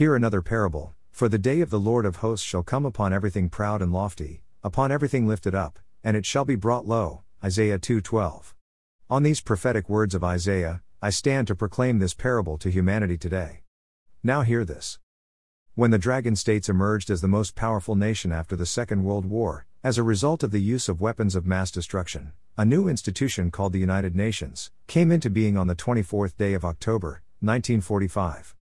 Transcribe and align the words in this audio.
Hear 0.00 0.16
another 0.16 0.40
parable 0.40 0.94
For 1.10 1.28
the 1.28 1.36
day 1.36 1.60
of 1.60 1.68
the 1.68 1.78
Lord 1.78 2.06
of 2.06 2.24
hosts 2.24 2.46
shall 2.46 2.62
come 2.62 2.86
upon 2.86 3.12
everything 3.12 3.50
proud 3.50 3.82
and 3.82 3.92
lofty, 3.92 4.42
upon 4.64 4.90
everything 4.90 5.26
lifted 5.26 5.54
up, 5.54 5.78
and 6.02 6.16
it 6.16 6.24
shall 6.24 6.46
be 6.46 6.54
brought 6.54 6.88
low. 6.88 7.22
Isaiah 7.44 7.78
2:12. 7.78 8.54
On 9.10 9.22
these 9.22 9.42
prophetic 9.42 9.90
words 9.90 10.14
of 10.14 10.24
Isaiah, 10.24 10.80
I 11.02 11.10
stand 11.10 11.48
to 11.48 11.54
proclaim 11.54 11.98
this 11.98 12.14
parable 12.14 12.56
to 12.60 12.70
humanity 12.70 13.18
today. 13.18 13.60
Now 14.22 14.40
hear 14.40 14.64
this. 14.64 14.98
When 15.74 15.90
the 15.90 15.98
Dragon 15.98 16.34
States 16.34 16.70
emerged 16.70 17.10
as 17.10 17.20
the 17.20 17.28
most 17.28 17.54
powerful 17.54 17.94
nation 17.94 18.32
after 18.32 18.56
the 18.56 18.64
Second 18.64 19.04
World 19.04 19.26
War, 19.26 19.66
as 19.84 19.98
a 19.98 20.02
result 20.02 20.42
of 20.42 20.50
the 20.50 20.62
use 20.62 20.88
of 20.88 21.02
weapons 21.02 21.34
of 21.34 21.44
mass 21.44 21.70
destruction, 21.70 22.32
a 22.56 22.64
new 22.64 22.88
institution 22.88 23.50
called 23.50 23.74
the 23.74 23.86
United 23.90 24.16
Nations 24.16 24.70
came 24.86 25.12
into 25.12 25.28
being 25.28 25.58
on 25.58 25.66
the 25.66 25.76
24th 25.76 26.38
day 26.38 26.54
of 26.54 26.64
October, 26.64 27.20
1945. 27.40 28.56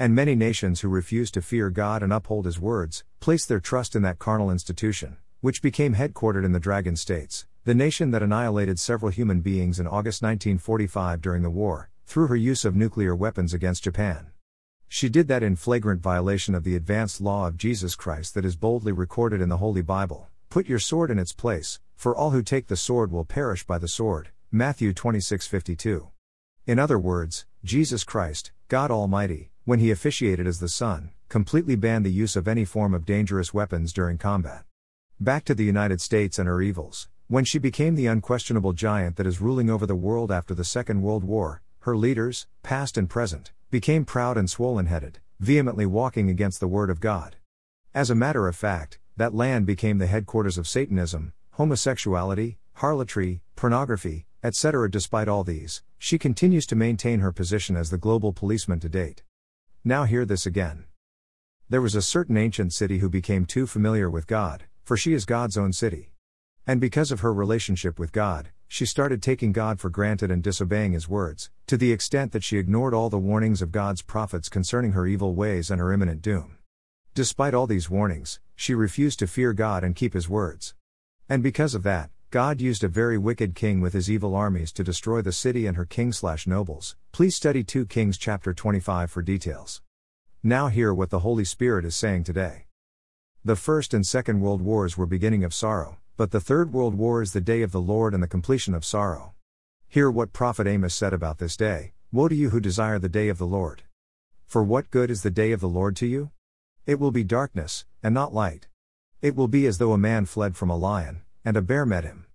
And 0.00 0.14
many 0.14 0.34
nations 0.34 0.80
who 0.80 0.88
refused 0.88 1.34
to 1.34 1.42
fear 1.42 1.68
God 1.68 2.02
and 2.02 2.10
uphold 2.10 2.46
His 2.46 2.58
words 2.58 3.04
placed 3.20 3.50
their 3.50 3.60
trust 3.60 3.94
in 3.94 4.00
that 4.00 4.18
carnal 4.18 4.50
institution, 4.50 5.18
which 5.42 5.60
became 5.60 5.94
headquartered 5.94 6.42
in 6.42 6.52
the 6.52 6.58
Dragon 6.58 6.96
States, 6.96 7.44
the 7.64 7.74
nation 7.74 8.10
that 8.12 8.22
annihilated 8.22 8.78
several 8.78 9.12
human 9.12 9.42
beings 9.42 9.78
in 9.78 9.86
August 9.86 10.22
1945 10.22 11.20
during 11.20 11.42
the 11.42 11.50
war, 11.50 11.90
through 12.06 12.28
her 12.28 12.34
use 12.34 12.64
of 12.64 12.74
nuclear 12.74 13.14
weapons 13.14 13.52
against 13.52 13.84
Japan. 13.84 14.28
She 14.88 15.10
did 15.10 15.28
that 15.28 15.42
in 15.42 15.54
flagrant 15.54 16.00
violation 16.00 16.54
of 16.54 16.64
the 16.64 16.76
advanced 16.76 17.20
law 17.20 17.46
of 17.46 17.58
Jesus 17.58 17.94
Christ 17.94 18.32
that 18.32 18.46
is 18.46 18.56
boldly 18.56 18.92
recorded 18.92 19.42
in 19.42 19.50
the 19.50 19.58
Holy 19.58 19.82
Bible. 19.82 20.28
Put 20.48 20.66
your 20.66 20.78
sword 20.78 21.10
in 21.10 21.18
its 21.18 21.34
place, 21.34 21.78
for 21.94 22.16
all 22.16 22.30
who 22.30 22.42
take 22.42 22.68
the 22.68 22.74
sword 22.74 23.12
will 23.12 23.26
perish 23.26 23.66
by 23.66 23.76
the 23.76 23.86
sword. 23.86 24.30
Matthew 24.50 24.94
26:52. 24.94 26.08
In 26.66 26.78
other 26.78 26.98
words, 26.98 27.44
Jesus 27.62 28.02
Christ, 28.02 28.52
God 28.68 28.90
Almighty, 28.90 29.49
when 29.64 29.78
he 29.78 29.90
officiated 29.90 30.46
as 30.46 30.60
the 30.60 30.68
Son, 30.68 31.10
completely 31.28 31.76
banned 31.76 32.04
the 32.04 32.12
use 32.12 32.34
of 32.36 32.48
any 32.48 32.64
form 32.64 32.94
of 32.94 33.04
dangerous 33.04 33.54
weapons 33.54 33.92
during 33.92 34.18
combat. 34.18 34.64
Back 35.18 35.44
to 35.44 35.54
the 35.54 35.64
United 35.64 36.00
States 36.00 36.38
and 36.38 36.48
her 36.48 36.62
evils. 36.62 37.08
When 37.28 37.44
she 37.44 37.58
became 37.58 37.94
the 37.94 38.06
unquestionable 38.06 38.72
giant 38.72 39.16
that 39.16 39.26
is 39.26 39.40
ruling 39.40 39.70
over 39.70 39.86
the 39.86 39.94
world 39.94 40.32
after 40.32 40.54
the 40.54 40.64
Second 40.64 41.02
World 41.02 41.22
War, 41.22 41.62
her 41.80 41.96
leaders, 41.96 42.46
past 42.62 42.96
and 42.96 43.08
present, 43.08 43.52
became 43.70 44.04
proud 44.04 44.36
and 44.36 44.50
swollen 44.50 44.86
headed, 44.86 45.20
vehemently 45.38 45.86
walking 45.86 46.28
against 46.28 46.58
the 46.58 46.66
Word 46.66 46.90
of 46.90 47.00
God. 47.00 47.36
As 47.94 48.10
a 48.10 48.14
matter 48.14 48.48
of 48.48 48.56
fact, 48.56 48.98
that 49.16 49.34
land 49.34 49.66
became 49.66 49.98
the 49.98 50.06
headquarters 50.06 50.58
of 50.58 50.66
Satanism, 50.66 51.32
homosexuality, 51.52 52.58
harlotry, 52.74 53.42
pornography, 53.54 54.26
etc. 54.42 54.90
Despite 54.90 55.28
all 55.28 55.44
these, 55.44 55.82
she 55.98 56.18
continues 56.18 56.66
to 56.66 56.74
maintain 56.74 57.20
her 57.20 57.30
position 57.30 57.76
as 57.76 57.90
the 57.90 57.98
global 57.98 58.32
policeman 58.32 58.80
to 58.80 58.88
date. 58.88 59.22
Now 59.82 60.04
hear 60.04 60.26
this 60.26 60.44
again. 60.44 60.84
There 61.70 61.80
was 61.80 61.94
a 61.94 62.02
certain 62.02 62.36
ancient 62.36 62.74
city 62.74 62.98
who 62.98 63.08
became 63.08 63.46
too 63.46 63.66
familiar 63.66 64.10
with 64.10 64.26
God, 64.26 64.64
for 64.82 64.94
she 64.94 65.14
is 65.14 65.24
God's 65.24 65.56
own 65.56 65.72
city. 65.72 66.12
And 66.66 66.82
because 66.82 67.10
of 67.10 67.20
her 67.20 67.32
relationship 67.32 67.98
with 67.98 68.12
God, 68.12 68.50
she 68.68 68.84
started 68.84 69.22
taking 69.22 69.52
God 69.52 69.80
for 69.80 69.88
granted 69.88 70.30
and 70.30 70.42
disobeying 70.42 70.92
His 70.92 71.08
words, 71.08 71.50
to 71.66 71.78
the 71.78 71.92
extent 71.92 72.32
that 72.32 72.44
she 72.44 72.58
ignored 72.58 72.92
all 72.92 73.08
the 73.08 73.16
warnings 73.16 73.62
of 73.62 73.72
God's 73.72 74.02
prophets 74.02 74.50
concerning 74.50 74.92
her 74.92 75.06
evil 75.06 75.34
ways 75.34 75.70
and 75.70 75.80
her 75.80 75.94
imminent 75.94 76.20
doom. 76.20 76.58
Despite 77.14 77.54
all 77.54 77.66
these 77.66 77.88
warnings, 77.88 78.38
she 78.54 78.74
refused 78.74 79.18
to 79.20 79.26
fear 79.26 79.54
God 79.54 79.82
and 79.82 79.96
keep 79.96 80.12
His 80.12 80.28
words. 80.28 80.74
And 81.26 81.42
because 81.42 81.74
of 81.74 81.84
that, 81.84 82.10
God 82.32 82.60
used 82.60 82.84
a 82.84 82.88
very 82.88 83.18
wicked 83.18 83.56
king 83.56 83.80
with 83.80 83.92
his 83.92 84.08
evil 84.08 84.36
armies 84.36 84.70
to 84.74 84.84
destroy 84.84 85.20
the 85.20 85.32
city 85.32 85.66
and 85.66 85.76
her 85.76 85.84
king 85.84 86.12
slash 86.12 86.46
nobles. 86.46 86.94
Please 87.10 87.34
study 87.34 87.64
2 87.64 87.86
Kings 87.86 88.16
chapter 88.16 88.54
25 88.54 89.10
for 89.10 89.20
details. 89.20 89.82
Now 90.40 90.68
hear 90.68 90.94
what 90.94 91.10
the 91.10 91.18
Holy 91.18 91.44
Spirit 91.44 91.84
is 91.84 91.96
saying 91.96 92.22
today. 92.22 92.66
The 93.44 93.56
First 93.56 93.92
and 93.92 94.06
Second 94.06 94.40
World 94.42 94.62
Wars 94.62 94.96
were 94.96 95.06
beginning 95.06 95.42
of 95.42 95.52
sorrow, 95.52 95.98
but 96.16 96.30
the 96.30 96.38
Third 96.38 96.72
World 96.72 96.94
War 96.94 97.20
is 97.20 97.32
the 97.32 97.40
day 97.40 97.62
of 97.62 97.72
the 97.72 97.80
Lord 97.80 98.14
and 98.14 98.22
the 98.22 98.28
completion 98.28 98.74
of 98.74 98.84
sorrow. 98.84 99.34
Hear 99.88 100.08
what 100.08 100.32
prophet 100.32 100.68
Amos 100.68 100.94
said 100.94 101.12
about 101.12 101.38
this 101.38 101.56
day 101.56 101.94
Woe 102.12 102.28
to 102.28 102.34
you 102.36 102.50
who 102.50 102.60
desire 102.60 103.00
the 103.00 103.08
day 103.08 103.28
of 103.28 103.38
the 103.38 103.46
Lord! 103.46 103.82
For 104.46 104.62
what 104.62 104.92
good 104.92 105.10
is 105.10 105.24
the 105.24 105.32
day 105.32 105.50
of 105.50 105.58
the 105.58 105.68
Lord 105.68 105.96
to 105.96 106.06
you? 106.06 106.30
It 106.86 107.00
will 107.00 107.10
be 107.10 107.24
darkness, 107.24 107.86
and 108.04 108.14
not 108.14 108.32
light. 108.32 108.68
It 109.20 109.34
will 109.34 109.48
be 109.48 109.66
as 109.66 109.78
though 109.78 109.92
a 109.92 109.98
man 109.98 110.26
fled 110.26 110.56
from 110.56 110.70
a 110.70 110.76
lion, 110.76 111.22
and 111.44 111.56
a 111.56 111.62
bear 111.62 111.86
met 111.86 112.04
him. 112.04 112.26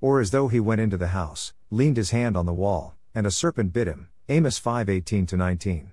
Or 0.00 0.20
as 0.20 0.30
though 0.30 0.48
he 0.48 0.60
went 0.60 0.80
into 0.80 0.96
the 0.96 1.08
house, 1.08 1.52
leaned 1.70 1.96
his 1.96 2.10
hand 2.10 2.36
on 2.36 2.46
the 2.46 2.52
wall, 2.52 2.94
and 3.14 3.26
a 3.26 3.30
serpent 3.30 3.72
bit 3.72 3.86
him. 3.86 4.08
Amos 4.28 4.58
5 4.58 4.88
18 4.88 5.26
19. 5.32 5.92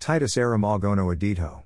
Titus 0.00 0.36
Aram 0.36 0.62
Agono 0.62 1.14
Adito. 1.14 1.62